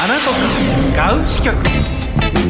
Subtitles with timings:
[0.00, 1.56] アナトクガウ支局。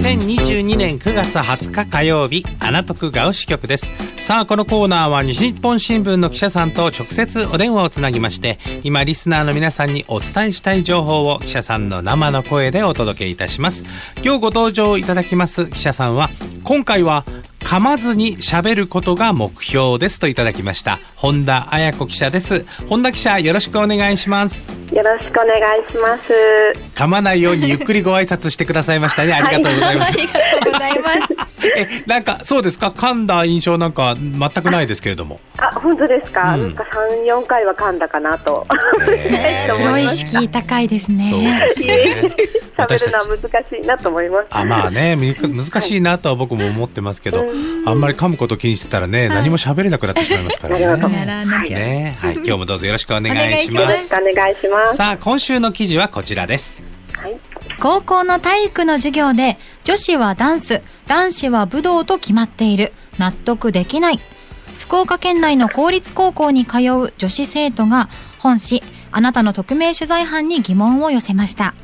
[0.05, 3.91] 2022年9月20日火曜日アナトクガウ支局です。
[4.19, 13.83] さあこのコーナーは西日本新聞の記者さんと直接お電話をつなぎまして今リスナーの皆さんにお伝えしたい情報を記者さんの生の声でお届けいたします。
[14.23, 16.29] 今日ご登場いただきます記者さんは
[16.65, 17.25] 今回は
[17.69, 21.01] 噛まずに喋ることが目標ですといただきました。
[21.17, 22.65] 本田彩子記者です。
[22.89, 24.71] 本田記者よろしくお願いします。
[24.91, 26.33] よろしくお願いします。
[26.95, 29.35] 噛まないようにゆっくりご挨拶してくださいましたね。
[29.35, 31.11] ありがとうございます、ありがとうございま
[31.45, 32.89] すえなんかそうですか？
[32.89, 35.41] 噛んだ印象なんか全くないですけれども。
[35.57, 36.63] あ本当ですか、うん。
[36.63, 38.67] なんか三四回は噛んだかなと。
[39.09, 39.67] え。
[39.71, 42.23] とプロ意識高いですそうねですね。
[42.77, 44.47] 喋るのは難しいなと思います。
[44.51, 47.45] あまあねみ難しいなとは僕も思ってますけど
[47.87, 50.87] あんまり噛むこと気にしてたらね何も喋れなくなってしまいますからね。
[51.71, 52.19] ね。
[52.21, 54.15] はい今日もどうぞよろしくお願いしお願いします。
[54.15, 54.97] お願いします。
[54.97, 56.83] さあ今週の記事はこちらです。
[57.15, 57.37] はい。
[57.81, 62.93] 高校の体育の授業で女子はダンス男子は武道と決まっている。
[63.19, 64.21] 納得できない。
[64.79, 71.75] 福岡県内の公立高校に通う女子生徒が本誌あなたの匿名取材班に疑問を寄せました。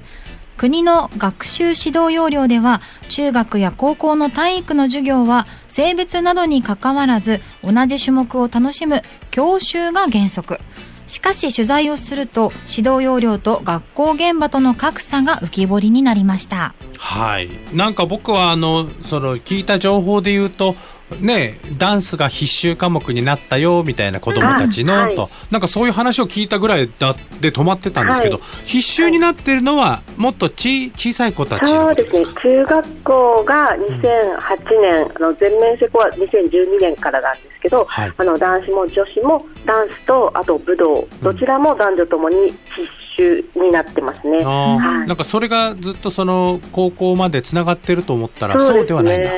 [0.57, 10.61] 国の学習指導要領では中学や高校の体育の授業は性別などにかかわらず同じ種目を楽しむ教習が原則。
[11.07, 16.75] しかし取材をすると指導要領と学校現場との格差が浮き彫りになりました。
[16.99, 17.51] はい。
[17.73, 20.75] なんか僕はあのその聞いた情報で言うと
[21.21, 25.17] ねダンスが必修科目になったよみたいな子供たちの、あはい。
[25.17, 25.31] と。
[25.51, 28.67] なんかそういう話を聞いたぐらいだで止まってたんですけど、はい。
[28.67, 32.27] 必修になってるのはもっとち小さい子たちのそうですね。
[32.43, 38.13] 中学校が2008年、あの全面施行は2012年からなんですけど、はい。
[38.17, 42.59] あの男子も女子もダンスとあと武道どちらも男女ともに必
[43.17, 45.09] 修になってますね、はい。
[45.09, 49.31] なんかそれがずっとその高校までつながってると思ったらそうではないんだ、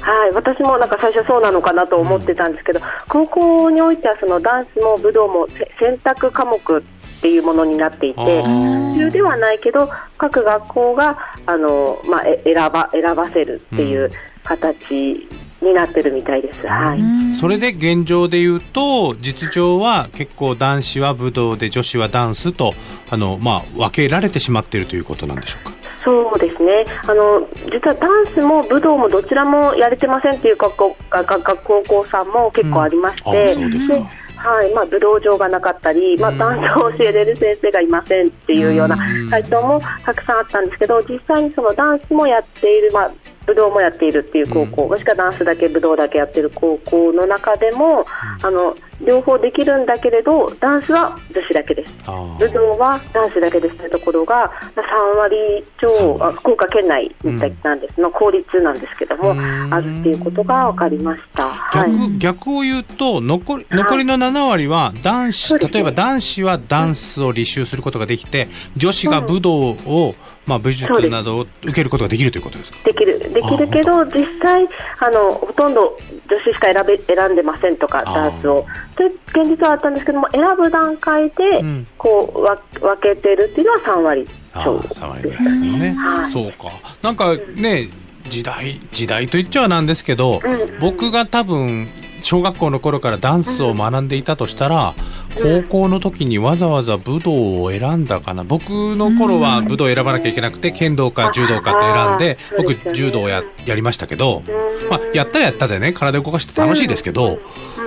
[0.00, 6.82] はい、私もなんか最初そうなのかなと思ってたんですけど、高校においてはそのダンスも武道もせ選択科目っ
[7.20, 8.94] ていうものになっていてあー。
[8.94, 14.10] 必修ではないけど各学校があの、まあ、え選ば選ばせるっていう
[14.44, 15.28] 形
[15.60, 16.66] になってるみたいです。
[16.66, 17.34] はい。
[17.34, 22.74] それで現状で言うと実情は結構男子は武道で女子はダンスと
[23.10, 25.72] あの、まあ、分けられてしまっているということなんでしょうか？
[26.02, 26.86] そうですね。
[27.06, 34.06] あの実はダンスも武道もどちらもやれてませんっていう学校学高校さんも結構ありまして、うん。
[34.40, 34.72] はい。
[34.72, 36.38] まあ、武道場がなかったり、まあ、うん。
[36.38, 39.30] ダンスを教えれる先生がいませんっていうようなうん。
[39.30, 43.10] 回答もたくさんあったんですけど実際にそのダンスもやっている、まあ、
[43.46, 48.06] 武道もやっているっていう高校、もしくはダンスだけ武道だけやってる高校の中でも、
[48.42, 48.74] あの
[49.06, 51.92] 両方できるんだけれどダンスは女子だけです。
[52.38, 57.14] 武道は男子だけですというところがまあ3割超あ福岡県内
[57.62, 58.00] なんです。
[58.00, 59.74] の、公立なんですけどもうん。
[59.74, 61.48] あるっていうことが分かりました。
[61.48, 62.18] はい。
[62.18, 65.72] 逆逆を言うと残り残りの7割は男子、そうです。
[65.72, 70.14] ね例えば男子はダンスを履修することができて女子が武道を、
[70.50, 72.78] まあ、武術などを受けることができるということですか？
[72.84, 73.18] できる。
[73.18, 74.68] できるけど実際
[74.98, 75.96] あのほとんど
[76.28, 78.66] 女子しか選べ選んでませんとかダンスを。
[78.96, 81.86] という現実はあったんですけども選ぶ段階でうん。
[81.96, 86.30] こうわ分けてるっていうのは3割あ超あ3割ぐらいだね、はい。
[86.30, 86.70] そうか。
[87.02, 87.88] なんかね
[88.28, 90.78] 時代時代と言っちゃなんですけど、うんうん。
[90.80, 91.88] 僕が多分
[92.22, 94.94] 小学校の頃からダンスを学んでいたとしたら、
[95.34, 98.44] 高校の時にわざわざ武道を選んだかな。
[98.44, 107.38] 僕の頃は武道を選ばなきゃいけなくて剣道か柔道かって選んで僕柔道をややりましたけど、うんまあ、やったらやったでね体動かして楽しいですけど、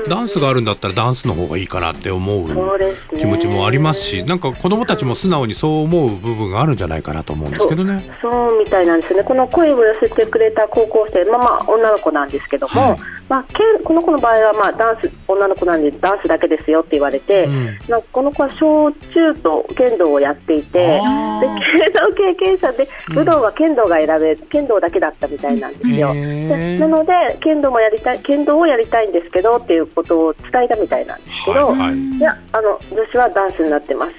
[0.07, 8.09] ダンスがあるんだったらダンスの方がいいかなって思そう気持ちもありますしなんか子供たちも素直にそう思う部分があるんじゃないかなと思うんですけどね。
[8.21, 12.99] そうみたいなんですよね、この声を寄せてくれた高校生、まあ、まあ女の子なんですけども、はい。
[13.29, 13.45] まあ、
[13.83, 17.77] この子の場合はまあダンス、女の子なんでダンスだけですよって言われて、うん。
[17.89, 23.15] まあこの子は小中と剣道をやっていて、で剣道経験者で、うん。
[23.15, 26.13] 武道は剣道が選べ、剣道だけだったみたいなんですよ。
[26.13, 31.97] なので剣道もやりたい、剣道をやりたいんですけどっていうことを伝えたみたいなんですけど、はいはい。
[31.97, 34.11] いやあの女子はダンスになってます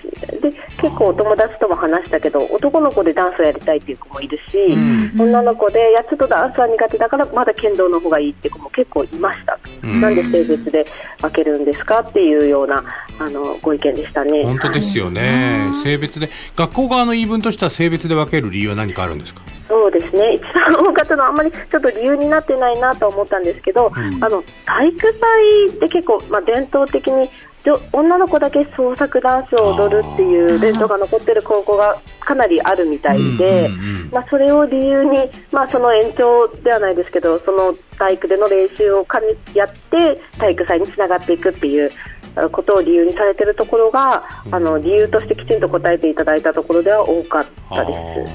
[0.80, 5.20] 結構お友達とも話したけど男の子でダンスをやりたいっていう子もいるし、うん。
[5.20, 10.00] 女の子でいやちょっとダンスは苦手だからまだ剣道の方がいいって子も結構いました、うん。
[10.00, 10.86] なんで性別で
[11.20, 12.84] 分けるんですかっていうような
[13.18, 14.44] あのご意見でしたね。
[14.44, 16.28] 本当ですよね、性別で。
[16.56, 19.42] 学校側の言い分としては性別で分ける理由は何かあるんですか？
[19.68, 20.34] そうですね。
[20.34, 23.92] 一番多かったのはあんまりちょっと理由になってないなと思ったんですけど、ん。
[24.22, 27.30] あの体育祭って結構、まあ、伝統的に
[27.64, 33.70] 女女の子だけ創作ダンスを踊るっていう伝統が残ってる高校がかなりあるみたいで、
[34.12, 41.90] まあ、それを理由に、まあ、その延長ではないですけどその体育での練習を兼ねやって体育祭につながっていくっていう
[42.36, 47.92] あことを理由にされているところが、あの理由としてきちんと答えていただいたところでは多かったで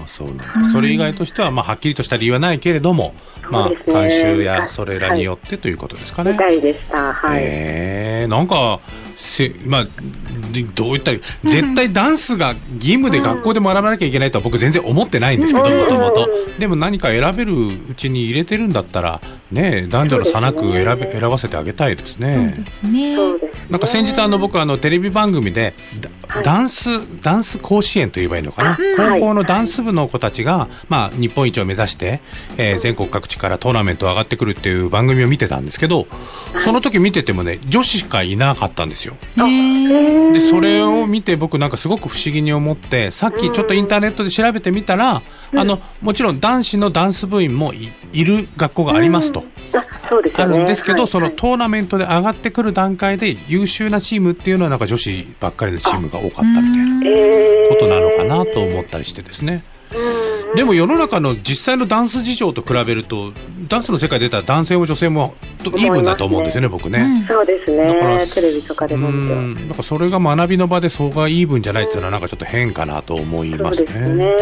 [0.08, 0.16] す。
[0.16, 3.14] そうなんだそれ以外としては、まあ、はっきりとした理由はないけれども、
[3.50, 6.32] まあね慣習やそれらによってということですかね。
[6.32, 7.14] みたいでした。
[7.14, 7.42] はい。
[7.44, 8.80] えーなんか
[9.22, 9.84] せ、まあ、
[10.54, 11.50] でどう言ったらいい？
[11.50, 15.78] 絶対ダンスが義務で学校で学ばなきゃいけないとは僕全然思ってないんですけどうん。
[15.80, 17.54] もともとうんでも何か選べる
[17.90, 19.22] うちに入れてるんだったら
[19.52, 23.16] ね男女の差なく選べ選ばせてあげたいですそうねですね。
[23.16, 23.70] そうですね。
[23.70, 25.74] なんか先日あの僕あのテレビ番組で
[26.44, 26.90] ダンス
[27.22, 32.22] ダンス甲子園と言えばいいのかな、はい高校のダンス部の子たちが、まあ、日本一を目指して、
[32.58, 36.08] えー全国各地からトーナメント上がってくるっていう番組を見てたんですけど
[36.60, 45.22] その時見ててもね女子しかいなかったんですよへーでそれを見て僕なんかすごく不思議に思ってさっきちょっとインターネットで調べてみたら
[45.56, 49.44] あのもちろん男子のダンス部員もいいる学校がありますと。
[49.74, 50.46] あ。
[50.46, 59.64] るんですけど、はいそのトーナメントで上がってくる段階で優秀なチームっていうのはなんか女子ばっかりのチームが多かったみたいなえーことなのかなと思ったりしてですね。
[60.56, 63.32] でも世の中の実際のダンス事情と比べると
[63.68, 67.26] ダンスの世界で出たら男性も女性もとイーブンだと思うんですよね僕ね。
[67.28, 68.26] そうですね。
[68.34, 74.16] テレビとかでもなんかそれが学びの場でそこがイーブンじゃないっていうのはなんかちょっと変かなと思いそうますですね。
[74.16, 74.36] ね。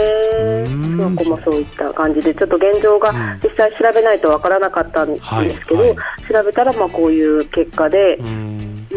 [0.67, 3.11] その子もそういった感じで、ちょっと現状が
[3.43, 8.46] 実際調べないとわからなかったんですけど、はいはい調べたらまあこういう結果で、うん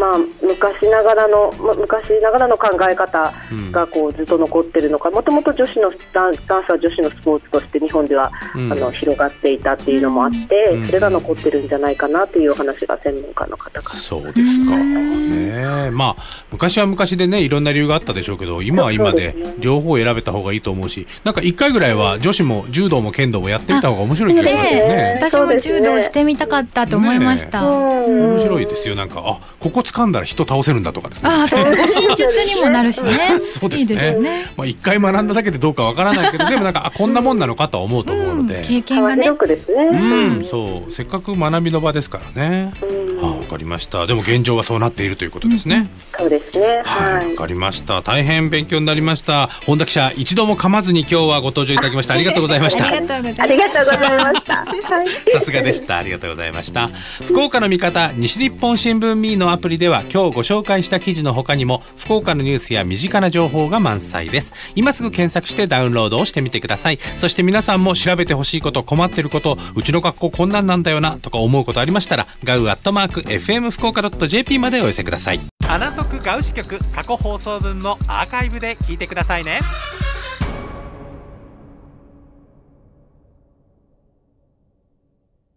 [0.01, 3.33] まあ、昔ながらの、まあ昔ながらの考え方
[3.71, 14.01] がこうずっと残ってるのか、もともと女子のダンダンスは女子のスポーツとして日本では、うんあの広がっていたっていうのもあって、うんそれが残ってるんじゃないかなというお話が専門家の方から。
[14.01, 14.77] そうですか。
[14.79, 25.21] ねえまあ、昔は昔でね、いろんな理由があったでしょうけど、今は今でそうですね両方選べた方がいいと思うし、なんか一回ぐらいは女子も柔道も剣道もやってみた方が面白い気がしますよね。
[25.21, 27.69] 私も柔道してみたかったと思いました。
[27.69, 28.95] うん面白いですよ。
[28.95, 31.31] なんか、あ、ここ掴んだら人倒せるんだとかですね。
[31.31, 33.13] ああ、護身 術にもなるしね。
[33.43, 33.81] そうですね。
[33.81, 34.53] いいですね。
[34.57, 38.65] まあ一回学んだだけでどうかわからないけど、でもなんか、あ、こんなもんなのかとは思うと思うので。
[38.67, 39.39] 経験がね幅広。
[39.39, 39.85] くですね。
[39.85, 40.93] うん、そう。
[40.93, 42.73] せっかく学びの場ですからね。
[42.83, 44.07] うんあ、わかりました。
[44.07, 45.91] でも現状はそうなっているということですね。
[46.19, 46.83] そうですね。
[46.85, 47.39] は、はいいわ。
[47.39, 48.03] かりました。
[48.03, 49.49] 大変勉強になりました。
[49.67, 52.15] 本田記者、一度も噛まずに今日はご登場いただきました。
[52.15, 52.87] ありがとうございました。
[52.87, 54.65] ありがとうございました。
[54.65, 55.09] はい。
[55.33, 55.99] さすがでした。
[55.99, 56.91] ありがとうございました。
[57.25, 64.53] 福岡の味方、西日本新聞ミーのアプリでは今日ご紹介した記事の他にも福岡のニュースや身近な情報が満載です。
[64.75, 66.99] 今すぐ検索してダウンロードをしてみてください。
[67.19, 75.41] そして皆さんも調べてほしいこと、困ってること、うちの学校こんなんなんだよなとか思うことありましたら、ガウアットマーク FM 福岡 .jp までお寄せください。
[75.69, 79.61] アナトクガウシ局過去放送分もアーカイブで聞いてくださいね。